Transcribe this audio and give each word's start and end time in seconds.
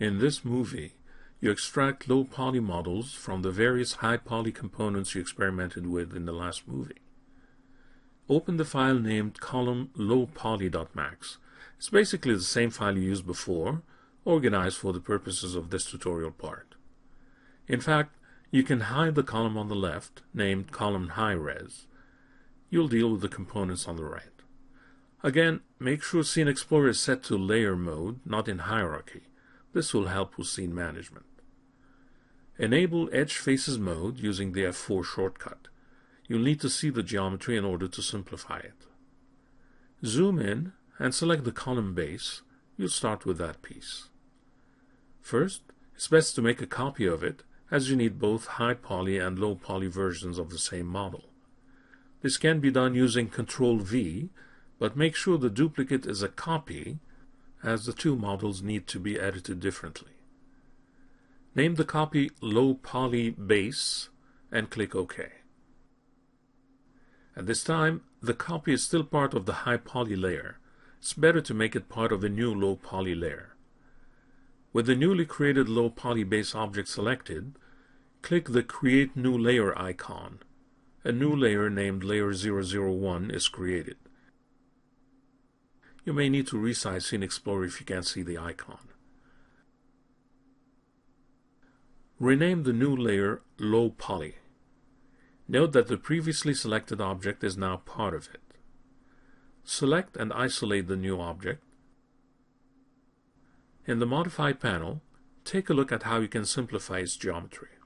In 0.00 0.18
this 0.18 0.44
movie, 0.44 0.92
you 1.40 1.50
extract 1.50 2.08
low 2.08 2.22
poly 2.22 2.60
models 2.60 3.14
from 3.14 3.42
the 3.42 3.50
various 3.50 3.94
high 3.94 4.16
poly 4.16 4.52
components 4.52 5.14
you 5.14 5.20
experimented 5.20 5.88
with 5.88 6.14
in 6.14 6.24
the 6.24 6.32
last 6.32 6.68
movie. 6.68 7.02
Open 8.28 8.58
the 8.58 8.64
file 8.64 8.98
named 8.98 9.40
column 9.40 9.90
lowpoly.max. 9.96 11.38
It's 11.78 11.90
basically 11.90 12.34
the 12.34 12.42
same 12.42 12.70
file 12.70 12.96
you 12.96 13.02
used 13.02 13.26
before, 13.26 13.82
organized 14.24 14.76
for 14.76 14.92
the 14.92 15.00
purposes 15.00 15.56
of 15.56 15.70
this 15.70 15.90
tutorial 15.90 16.30
part. 16.30 16.76
In 17.66 17.80
fact, 17.80 18.14
you 18.52 18.62
can 18.62 18.80
hide 18.80 19.16
the 19.16 19.24
column 19.24 19.58
on 19.58 19.68
the 19.68 19.74
left, 19.74 20.22
named 20.32 20.70
column 20.70 21.10
high 21.10 21.32
res. 21.32 21.86
You'll 22.70 22.88
deal 22.88 23.10
with 23.10 23.20
the 23.20 23.28
components 23.28 23.88
on 23.88 23.96
the 23.96 24.04
right. 24.04 24.22
Again, 25.24 25.60
make 25.80 26.04
sure 26.04 26.22
Scene 26.22 26.46
Explorer 26.46 26.90
is 26.90 27.00
set 27.00 27.24
to 27.24 27.36
layer 27.36 27.74
mode, 27.74 28.20
not 28.24 28.46
in 28.46 28.58
hierarchy. 28.58 29.22
This 29.72 29.92
will 29.92 30.06
help 30.06 30.36
with 30.36 30.46
scene 30.46 30.74
management. 30.74 31.26
Enable 32.58 33.08
Edge 33.12 33.36
Faces 33.36 33.78
mode 33.78 34.18
using 34.18 34.52
the 34.52 34.64
F4 34.64 35.04
shortcut. 35.04 35.68
You'll 36.26 36.42
need 36.42 36.60
to 36.60 36.70
see 36.70 36.90
the 36.90 37.02
geometry 37.02 37.56
in 37.56 37.64
order 37.64 37.86
to 37.88 38.02
simplify 38.02 38.58
it. 38.58 38.86
Zoom 40.04 40.38
in 40.38 40.72
and 40.98 41.14
select 41.14 41.44
the 41.44 41.52
column 41.52 41.94
base. 41.94 42.42
You'll 42.76 42.88
start 42.88 43.24
with 43.24 43.38
that 43.38 43.62
piece. 43.62 44.08
First, 45.20 45.62
it's 45.94 46.08
best 46.08 46.34
to 46.34 46.42
make 46.42 46.62
a 46.62 46.66
copy 46.66 47.06
of 47.06 47.22
it 47.22 47.42
as 47.70 47.90
you 47.90 47.96
need 47.96 48.18
both 48.18 48.46
high 48.46 48.74
poly 48.74 49.18
and 49.18 49.38
low 49.38 49.54
poly 49.54 49.88
versions 49.88 50.38
of 50.38 50.50
the 50.50 50.58
same 50.58 50.86
model. 50.86 51.24
This 52.22 52.36
can 52.36 52.60
be 52.60 52.70
done 52.70 52.94
using 52.94 53.28
Ctrl 53.28 53.80
V, 53.80 54.30
but 54.78 54.96
make 54.96 55.14
sure 55.14 55.38
the 55.38 55.50
duplicate 55.50 56.06
is 56.06 56.22
a 56.22 56.28
copy 56.28 56.98
as 57.62 57.86
the 57.86 57.92
two 57.92 58.16
models 58.16 58.62
need 58.62 58.86
to 58.86 58.98
be 58.98 59.18
edited 59.18 59.60
differently. 59.60 60.12
Name 61.54 61.74
the 61.74 61.84
copy 61.84 62.30
Low 62.40 62.74
Poly 62.74 63.30
Base 63.30 64.08
and 64.52 64.70
click 64.70 64.94
OK. 64.94 65.28
At 67.36 67.46
this 67.46 67.62
time, 67.62 68.02
the 68.20 68.34
copy 68.34 68.72
is 68.72 68.82
still 68.82 69.04
part 69.04 69.34
of 69.34 69.46
the 69.46 69.64
high 69.64 69.76
poly 69.76 70.16
layer. 70.16 70.58
It's 70.98 71.12
better 71.12 71.40
to 71.40 71.54
make 71.54 71.76
it 71.76 71.88
part 71.88 72.10
of 72.10 72.24
a 72.24 72.28
new 72.28 72.52
low 72.52 72.76
poly 72.76 73.14
layer. 73.14 73.54
With 74.72 74.86
the 74.86 74.96
newly 74.96 75.24
created 75.24 75.68
low 75.68 75.88
poly 75.88 76.24
base 76.24 76.54
object 76.54 76.88
selected, 76.88 77.54
click 78.22 78.46
the 78.46 78.62
Create 78.62 79.16
New 79.16 79.38
Layer 79.38 79.76
icon. 79.78 80.40
A 81.04 81.12
new 81.12 81.34
layer 81.34 81.70
named 81.70 82.02
Layer 82.02 82.32
001 82.32 83.30
is 83.30 83.48
created. 83.48 83.96
You 86.08 86.14
may 86.14 86.30
need 86.30 86.46
to 86.46 86.56
resize 86.56 87.02
Scene 87.02 87.22
Explorer 87.22 87.66
if 87.66 87.80
you 87.80 87.84
can't 87.84 88.06
see 88.06 88.22
the 88.22 88.38
icon. 88.38 88.78
Rename 92.18 92.62
the 92.62 92.72
new 92.72 92.96
layer 92.96 93.42
Low 93.58 93.90
Poly. 93.90 94.36
Note 95.46 95.72
that 95.72 95.88
the 95.88 95.98
previously 95.98 96.54
selected 96.54 97.02
object 97.02 97.44
is 97.44 97.58
now 97.58 97.82
part 97.84 98.14
of 98.14 98.30
it. 98.32 98.40
Select 99.64 100.16
and 100.16 100.32
isolate 100.32 100.88
the 100.88 100.96
new 100.96 101.20
object. 101.20 101.62
In 103.86 103.98
the 103.98 104.06
Modify 104.06 104.54
panel, 104.54 105.02
take 105.44 105.68
a 105.68 105.74
look 105.74 105.92
at 105.92 106.04
how 106.04 106.20
you 106.20 106.28
can 106.28 106.46
simplify 106.46 107.00
its 107.00 107.16
geometry. 107.16 107.76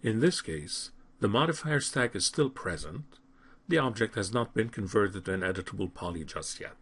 In 0.00 0.20
this 0.20 0.40
case, 0.40 0.92
the 1.18 1.26
modifier 1.26 1.80
stack 1.80 2.14
is 2.14 2.24
still 2.24 2.50
present. 2.50 3.18
The 3.66 3.78
object 3.78 4.14
has 4.14 4.32
not 4.32 4.54
been 4.54 4.68
converted 4.68 5.24
to 5.24 5.32
an 5.32 5.40
editable 5.40 5.92
poly 5.92 6.22
just 6.22 6.60
yet. 6.60 6.76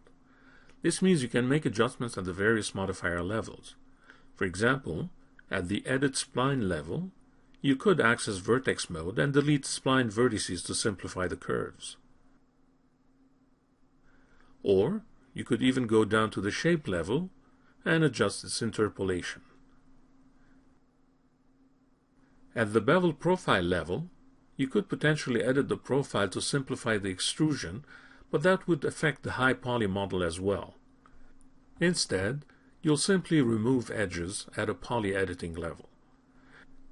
This 0.81 1.01
means 1.01 1.21
you 1.21 1.29
can 1.29 1.47
make 1.47 1.65
adjustments 1.65 2.17
at 2.17 2.25
the 2.25 2.33
various 2.33 2.73
modifier 2.73 3.21
levels. 3.21 3.75
For 4.35 4.45
example, 4.45 5.09
at 5.51 5.67
the 5.67 5.85
Edit 5.85 6.13
Spline 6.13 6.67
level, 6.67 7.11
you 7.61 7.75
could 7.75 7.99
access 7.99 8.37
vertex 8.37 8.89
mode 8.89 9.19
and 9.19 9.33
delete 9.33 9.63
spline 9.63 10.11
vertices 10.11 10.65
to 10.65 10.73
simplify 10.73 11.27
the 11.27 11.35
curves. 11.35 11.97
Or 14.63 15.01
you 15.33 15.43
could 15.43 15.61
even 15.61 15.87
go 15.87 16.05
down 16.05 16.31
to 16.31 16.41
the 16.41 16.51
shape 16.51 16.87
level 16.87 17.29
and 17.83 18.03
adjust 18.03 18.43
its 18.43 18.61
interpolation. 18.61 19.41
At 22.55 22.73
the 22.73 22.81
bevel 22.81 23.13
profile 23.13 23.63
level, 23.63 24.09
you 24.55 24.67
could 24.67 24.89
potentially 24.89 25.43
edit 25.43 25.69
the 25.69 25.77
profile 25.77 26.27
to 26.29 26.41
simplify 26.41 26.97
the 26.97 27.09
extrusion, 27.09 27.85
but 28.31 28.43
that 28.43 28.67
would 28.67 28.83
affect 28.83 29.23
the 29.23 29.33
high 29.33 29.53
poly 29.53 29.87
model 29.87 30.23
as 30.23 30.39
well. 30.39 30.75
Instead, 31.79 32.43
you'll 32.81 32.97
simply 32.97 33.41
remove 33.41 33.89
edges 33.91 34.47
at 34.57 34.69
a 34.69 34.73
poly 34.73 35.15
editing 35.15 35.53
level. 35.53 35.89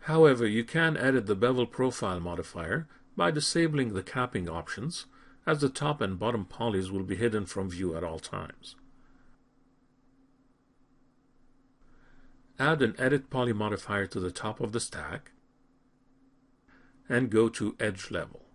However, 0.01 0.47
you 0.47 0.63
can 0.63 0.95
edit 0.95 1.25
the 1.25 1.35
bevel 1.35 1.65
profile 1.65 2.19
modifier 2.19 2.87
by 3.15 3.31
disabling 3.31 3.93
the 3.93 4.03
capping 4.03 4.47
options, 4.47 5.05
as 5.45 5.59
the 5.59 5.69
top 5.69 6.01
and 6.01 6.19
bottom 6.19 6.45
polys 6.45 6.91
will 6.91 7.03
be 7.03 7.15
hidden 7.15 7.45
from 7.45 7.69
view 7.69 7.95
at 7.95 8.03
all 8.03 8.19
times. 8.19 8.75
Add 12.59 12.81
an 12.81 12.95
Edit 12.97 13.29
Poly 13.29 13.53
modifier 13.53 14.07
to 14.07 14.19
the 14.19 14.31
top 14.31 14.59
of 14.59 14.71
the 14.71 14.79
stack 14.79 15.31
and 17.07 17.29
go 17.29 17.49
to 17.49 17.75
Edge 17.79 18.09
Level. 18.09 18.45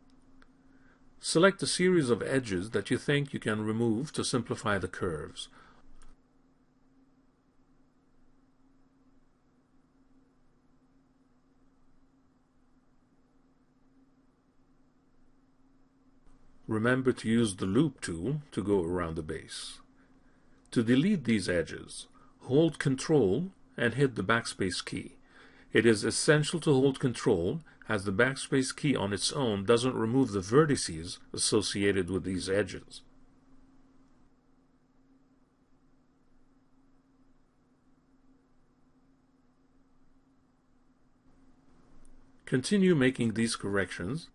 Select 1.20 1.62
a 1.62 1.66
series 1.66 2.10
of 2.10 2.20
edges 2.22 2.70
that 2.70 2.91
you 2.91 2.99
think 2.99 3.32
you 3.32 3.38
can 3.38 3.64
remove 3.64 4.12
to 4.12 4.25
simplify 4.25 4.76
the 4.76 4.88
curves, 4.88 5.49
remember 16.72 17.12
to 17.12 17.28
use 17.28 17.56
the 17.56 17.66
loop 17.66 18.00
tool 18.00 18.43
to 18.50 18.62
go 18.62 18.83
around 18.83 19.16
the 19.16 19.22
base. 19.22 19.78
To 20.72 20.83
delete 20.83 21.25
these 21.25 21.49
edges, 21.49 22.06
hold 22.43 22.78
Ctrl 22.78 23.50
and 23.77 23.94
hit 23.94 24.15
the 24.15 24.25
backspace 24.25 24.84
key. 24.84 25.16
It 25.72 25.87
is 25.87 26.05
essential 26.05 26.61
to 26.61 26.72
hold 26.72 26.99
Ctrl 26.99 27.61
as 27.88 28.05
the 28.05 28.12
backspace 28.12 28.75
key 28.75 28.97
on 28.97 29.12
its 29.12 29.32
own 29.32 29.65
doesn't 29.65 29.94
remove 29.94 30.32
the 30.32 30.41
vertices 30.41 31.19
associated 31.32 32.09
with 32.09 32.25
these 32.25 32.49
edges. 32.49 33.03
Continue 42.47 42.94
making 42.94 43.32
these 43.32 43.56
corrections 43.56 44.28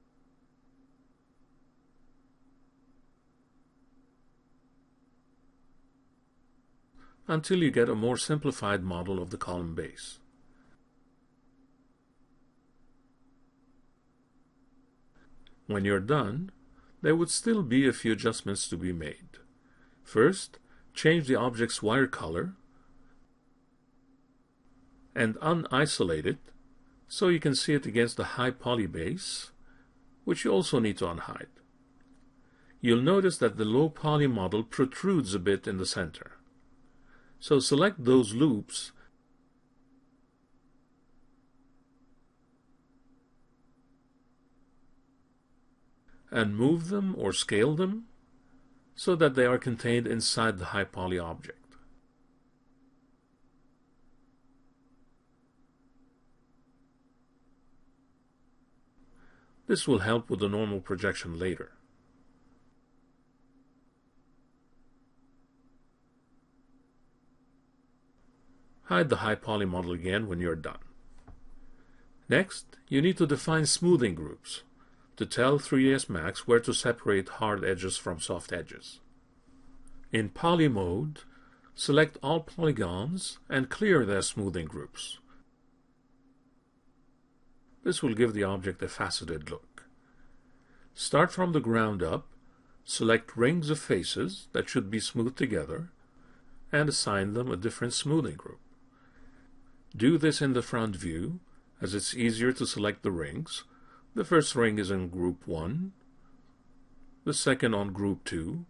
until 7.28 7.62
you 7.62 7.72
get 7.72 7.90
a 7.90 7.96
more 7.96 8.18
simplified 8.18 8.84
model 8.84 9.22
of 9.22 9.30
the 9.30 9.38
column 9.38 9.76
base. 9.76 10.20
When 15.68 15.84
you're 15.84 16.00
done, 16.00 16.52
there 17.02 17.16
would 17.16 17.30
still 17.30 17.62
be 17.62 17.88
a 17.88 17.94
few 17.94 18.14
adjustments 18.14 18.70
to 18.70 18.78
be 18.78 18.94
made. 18.94 19.40
First, 20.04 20.60
change 20.94 21.28
the 21.28 21.36
object's 21.36 21.84
wire 21.84 22.08
color 22.08 22.54
and 25.14 25.36
unisolate 25.42 26.26
it 26.26 26.40
so 27.08 27.28
you 27.28 27.40
can 27.40 27.56
see 27.56 27.74
it 27.74 27.86
against 27.86 28.18
the 28.18 28.24
high 28.24 28.52
poly 28.52 28.88
base, 28.88 29.52
which 30.24 30.46
you 30.46 30.52
also 30.52 30.80
need 30.80 30.98
to 30.98 31.06
unhide. 31.06 31.48
You'll 32.80 33.02
notice 33.02 33.38
that 33.40 33.58
the 33.58 33.66
low 33.66 33.90
poly 33.90 34.28
model 34.28 34.64
protrudes 34.64 35.34
a 35.34 35.40
bit 35.40 35.68
in 35.68 35.78
the 35.78 35.86
center. 35.86 36.37
So 37.40 37.60
select 37.60 38.04
those 38.04 38.34
loops 38.34 38.92
and 46.32 46.58
move 46.58 46.90
them 46.90 47.16
or 47.18 47.32
scale 47.32 47.76
them 47.76 48.06
so 48.96 49.16
that 49.16 49.36
they 49.36 49.46
are 49.46 49.58
contained 49.58 50.08
inside 50.08 50.58
the 50.58 50.66
high 50.66 50.84
poly 50.84 51.20
object. 51.20 51.76
This 59.68 59.88
will 59.88 60.00
help 60.00 60.30
with 60.30 60.40
the 60.40 60.50
normal 60.50 60.80
projection 60.80 61.38
later. 61.38 61.77
Hide 68.88 69.10
the 69.10 69.18
high 69.18 69.36
poly 69.36 69.66
model 69.66 69.92
again 69.92 70.28
when 70.28 70.40
you're 70.40 70.56
done. 70.56 70.80
Next, 72.30 72.78
you 72.88 73.02
need 73.02 73.18
to 73.18 73.28
define 73.28 73.66
smoothing 73.66 74.16
groups 74.16 74.64
to 75.18 75.26
tell 75.26 75.60
3ds 75.60 76.10
Max 76.10 76.48
where 76.48 76.62
to 76.62 76.74
separate 76.74 77.28
hard 77.28 77.66
edges 77.66 77.98
from 77.98 78.22
soft 78.22 78.54
edges. 78.54 79.02
In 80.14 80.30
poly 80.30 80.70
mode, 80.70 81.24
select 81.76 82.18
all 82.24 82.40
polygons 82.40 83.40
and 83.50 83.70
clear 83.70 84.06
their 84.06 84.22
smoothing 84.22 84.68
groups. 84.68 85.18
This 87.84 88.02
will 88.02 88.14
give 88.14 88.34
the 88.34 88.44
object 88.44 88.82
a 88.82 88.88
faceted 88.88 89.50
look. 89.52 89.86
Start 90.94 91.34
from 91.34 91.52
the 91.52 91.60
ground 91.60 92.02
up, 92.02 92.28
select 92.86 93.36
rings 93.36 93.70
of 93.70 93.80
faces 93.80 94.48
that 94.54 94.70
should 94.70 94.90
be 94.90 95.02
smoothed 95.02 95.38
together, 95.38 95.92
and 96.72 96.88
assign 96.88 97.34
them 97.34 97.52
a 97.52 97.58
different 97.58 97.94
smoothing 97.94 98.36
group. 98.36 98.60
Do 99.96 100.18
this 100.18 100.42
in 100.42 100.54
the 100.54 100.62
front 100.62 100.96
view, 100.96 101.40
as 101.82 101.96
it's 101.96 102.16
easier 102.16 102.52
to 102.54 102.66
select 102.66 103.04
the 103.04 103.12
rings. 103.12 103.64
The 104.14 104.26
first 104.26 104.56
ring 104.56 104.80
is 104.80 104.92
in 104.92 105.10
group 105.10 105.48
1, 105.48 105.92
the 107.24 107.34
second 107.34 107.74
on 107.74 107.94
group 107.94 108.24
2, 108.26 108.66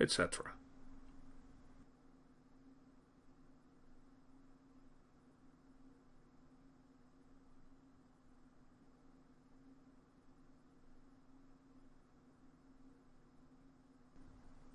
etc. 0.00 0.52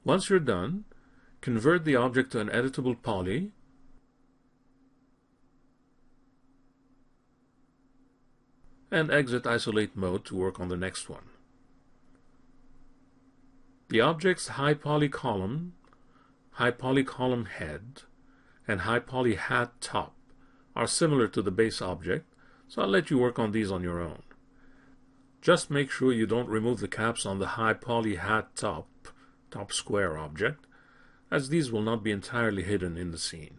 Once 0.05 0.29
you're 0.29 0.39
done, 0.39 0.83
convert 1.39 1.85
the 1.85 1.95
object 1.95 2.33
to 2.33 2.39
an 2.39 2.49
editable 2.49 3.01
poly 3.01 3.51
and 8.93 9.09
exit 9.09 9.47
isolate 9.47 9.95
mode 9.95 10.23
to 10.23 10.35
work 10.35 10.59
on 10.59 10.69
the 10.69 10.77
next 10.77 11.09
one. 11.09 11.23
The 13.89 14.01
object's 14.01 14.49
high 14.49 14.75
poly 14.75 15.09
column, 15.09 15.73
high 16.51 16.71
poly 16.71 17.03
column 17.03 17.45
head, 17.45 18.03
and 18.67 18.81
high 18.81 18.99
poly 18.99 19.33
hat 19.33 19.71
top 19.81 20.15
are 20.75 20.85
similar 20.85 21.27
to 21.29 21.41
the 21.41 21.49
base 21.49 21.81
object, 21.81 22.31
so 22.67 22.83
I'll 22.83 22.87
let 22.87 23.09
you 23.09 23.17
work 23.17 23.39
on 23.39 23.51
these 23.51 23.71
on 23.71 23.81
your 23.81 23.99
own. 23.99 24.21
Just 25.41 25.71
make 25.71 25.89
sure 25.89 26.13
you 26.13 26.27
don't 26.27 26.47
remove 26.47 26.79
the 26.79 26.87
caps 26.87 27.25
on 27.25 27.39
the 27.39 27.57
high 27.57 27.73
poly 27.73 28.15
hat 28.15 28.55
top 28.55 28.87
top 29.49 29.73
square 29.73 30.19
object, 30.19 30.67
as 31.31 31.49
these 31.49 31.71
will 31.71 31.81
not 31.81 32.03
be 32.03 32.11
entirely 32.11 32.61
hidden 32.61 32.95
in 32.95 33.09
the 33.09 33.17
scene. 33.17 33.57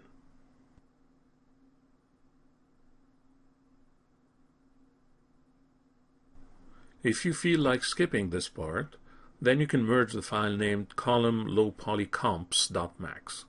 If 7.04 7.26
you 7.26 7.34
feel 7.34 7.60
like 7.60 7.84
skipping 7.84 8.30
this 8.30 8.48
part, 8.48 8.96
then 9.38 9.60
you 9.60 9.66
can 9.66 9.84
merge 9.84 10.14
the 10.14 10.22
file 10.22 10.56
named 10.56 10.96
column 10.96 11.46
low 11.46 11.70
poly 11.70 12.06
comps.max. 12.06 13.44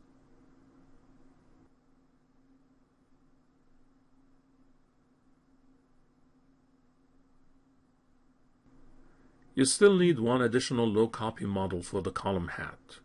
You 9.53 9.63
still 9.63 9.95
need 9.95 10.19
one 10.19 10.41
additional 10.41 10.85
low 10.85 11.07
poly 11.07 11.45
model 11.45 11.81
for 11.81 12.01
the 12.01 12.11
column 12.11 12.49
hat. 12.49 12.99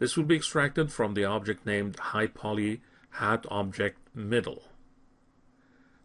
This 0.00 0.16
will 0.16 0.24
be 0.24 0.34
extracted 0.34 0.90
from 0.90 1.14
the 1.14 1.24
object 1.24 1.64
named 1.64 1.96
high 1.96 2.26
poly 2.26 2.80
hat 3.10 3.46
object 3.48 3.98
middle. 4.16 4.64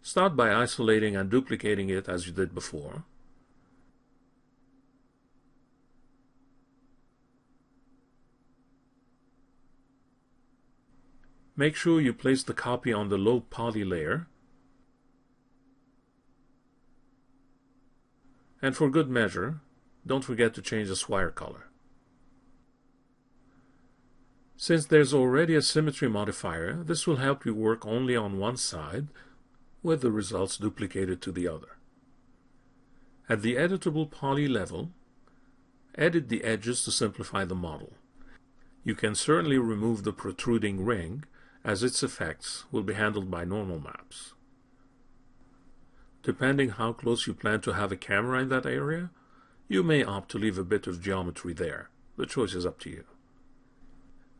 Start 0.03 0.35
by 0.35 0.53
isolating 0.53 1.15
and 1.15 1.31
duplicating 1.31 1.89
it 1.89 2.07
as 2.07 2.27
you 2.27 2.31
did 2.31 2.53
before. 2.53 3.05
Make 11.55 11.75
sure 11.75 12.01
you 12.01 12.13
place 12.13 12.43
the 12.43 12.53
copy 12.53 12.91
on 12.91 13.09
the 13.09 13.17
low 13.17 13.39
poly 13.39 13.83
layer 13.83 14.27
And 18.65 18.75
for 18.75 18.89
good 18.89 19.09
measure, 19.09 19.59
don't 20.07 20.23
forget 20.23 20.55
to 20.55 20.61
change 20.61 20.87
the 20.87 20.95
swire 20.95 21.29
color. 21.29 21.67
Since 24.57 24.87
there's 24.87 25.13
already 25.13 25.53
a 25.53 25.61
symmetry 25.61 26.09
modifier, 26.09 26.83
this 26.83 27.05
will 27.05 27.17
help 27.17 27.45
you 27.45 27.53
work 27.53 27.85
only 27.85 28.15
on 28.15 28.39
one 28.39 28.57
side 28.57 29.09
with 29.83 30.01
the 30.01 30.11
results 30.11 30.57
duplicated 30.57 31.21
to 31.21 31.31
the 31.31 31.47
other. 31.47 31.77
At 33.29 33.43
the 33.43 33.53
editable 33.53 34.09
poly 34.09 34.47
level, 34.47 34.89
edit 35.95 36.29
the 36.29 36.43
edges 36.43 36.83
to 36.85 36.91
simplify 36.91 37.45
the 37.45 37.53
model. 37.53 37.93
You 38.83 38.95
can 38.95 39.13
certainly 39.13 39.59
remove 39.59 40.03
the 40.03 40.11
protruding 40.11 40.83
ring, 40.83 41.23
as 41.65 41.81
its 41.81 42.03
effects 42.03 42.63
will 42.71 42.83
be 42.83 42.93
handled 42.93 43.31
by 43.31 43.43
normal 43.43 43.79
maps. 43.79 44.33
Depending 46.21 46.69
how 46.69 46.93
close 46.93 47.25
you 47.25 47.33
plan 47.33 47.59
to 47.61 47.73
have 47.73 47.91
a 47.91 47.97
camera 47.97 48.39
in 48.39 48.49
that 48.49 48.67
area, 48.67 49.09
you 49.67 49.81
may 49.81 50.03
opt 50.03 50.29
to 50.29 50.37
leave 50.37 50.59
a 50.59 50.63
bit 50.63 50.85
of 50.85 51.01
geometry 51.01 51.53
there. 51.53 51.89
The 52.17 52.27
choice 52.27 52.53
is 52.53 52.65
up 52.65 52.79
to 52.81 52.89
you. 52.89 53.03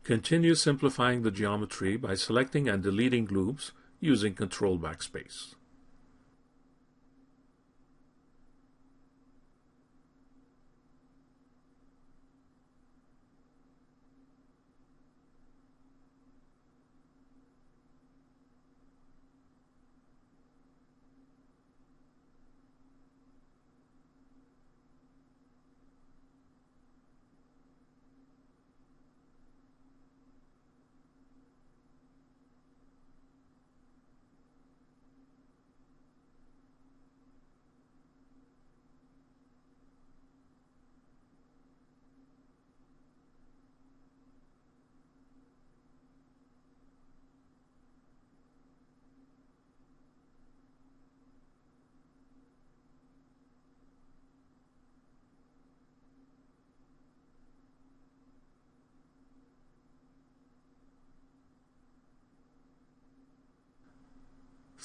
Continue 0.04 0.54
simplifying 0.54 1.22
the 1.22 1.32
geometry 1.32 1.96
by 1.96 2.14
selecting 2.14 2.68
and 2.68 2.80
deleting 2.80 3.26
loops 3.26 3.72
using 3.98 4.34
Control 4.34 4.78
Backspace. 4.78 5.56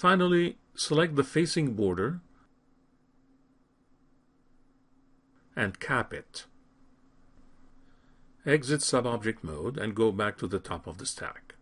Finally, 0.02 0.58
select 0.74 1.16
the 1.16 1.24
facing 1.24 1.76
border 1.76 2.22
and 5.56 5.80
cap 5.80 6.12
it. 6.12 6.46
Exit 8.44 8.80
subobject 8.80 9.44
mode 9.44 9.78
and 9.78 9.94
go 9.94 10.12
back 10.12 10.40
to 10.40 10.48
the 10.48 10.58
top 10.58 10.88
of 10.88 10.98
the 10.98 11.06
stack. 11.06 11.54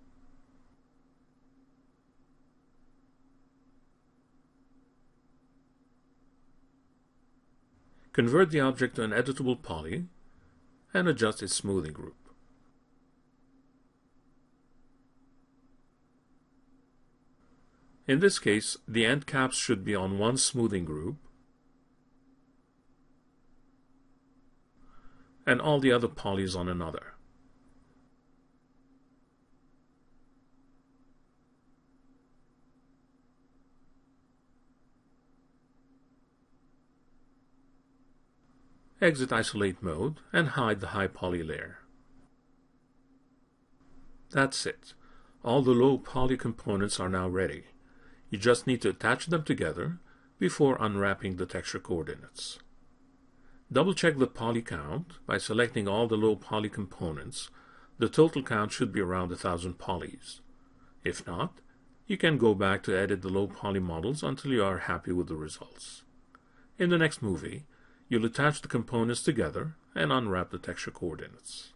Convert 8.14 8.52
the 8.52 8.62
object 8.62 8.96
to 8.96 9.04
an 9.04 9.12
editable 9.12 9.62
poly 9.62 10.06
and 10.94 11.10
adjust 11.10 11.44
its 11.44 11.54
smoothing 11.54 11.92
group. 11.92 12.19
In 18.10 18.22
this 18.22 18.40
case, 18.40 18.76
the 18.88 19.06
end 19.06 19.28
caps 19.28 19.56
should 19.56 19.86
be 19.86 19.94
on 19.94 20.18
one 20.18 20.36
smoothing 20.36 20.84
group, 20.84 21.18
and 25.46 25.62
all 25.62 25.80
the 25.80 25.92
other 25.92 26.08
polys 26.08 26.56
on 26.56 26.68
another. 26.68 27.14
Exit 39.00 39.32
isolate 39.32 39.84
mode 39.84 40.16
and 40.34 40.48
hide 40.48 40.80
the 40.80 40.88
high 40.88 41.06
poly 41.06 41.44
layer. 41.44 41.78
That's 44.32 44.66
it. 44.66 44.96
All 45.44 45.62
the 45.62 45.74
low 45.74 46.00
poly 46.00 46.38
components 46.38 47.00
are 47.00 47.08
now 47.08 47.28
ready. 47.30 47.66
You 48.30 48.38
just 48.38 48.68
need 48.68 48.82
to 48.82 48.90
attach 48.90 49.28
them 49.28 49.44
together 49.44 50.00
before 50.38 50.78
unwrapping 50.80 51.36
the 51.36 51.46
texture 51.46 51.80
coordinates. 51.80 52.60
Double 53.72 53.94
check 53.94 54.18
the 54.18 54.28
poly 54.28 54.62
count 54.62 55.14
by 55.26 55.38
selecting 55.38 55.88
all 55.88 56.08
the 56.08 56.18
low 56.18 56.36
poly 56.36 56.70
components, 56.70 57.50
the 58.00 58.10
total 58.10 58.42
count 58.42 58.72
should 58.72 58.92
be 58.92 59.02
around 59.02 59.30
1000 59.30 59.78
polys. 59.78 60.40
If 61.04 61.28
not, 61.28 61.60
you 62.08 62.18
can 62.18 62.38
go 62.38 62.56
back 62.56 62.82
to 62.84 62.98
edit 62.98 63.22
the 63.22 63.30
low 63.30 63.48
poly 63.48 63.80
models 63.80 64.24
until 64.24 64.52
you 64.52 64.64
are 64.64 64.80
happy 64.80 65.12
with 65.12 65.28
the 65.28 65.36
results. 65.36 66.04
In 66.80 66.90
the 66.90 66.98
next 66.98 67.22
movie, 67.22 67.66
you'll 68.08 68.26
attach 68.26 68.62
the 68.62 68.68
components 68.68 69.22
together 69.22 69.76
and 69.94 70.12
unwrap 70.12 70.50
the 70.50 70.58
texture 70.58 70.92
coordinates. 70.92 71.74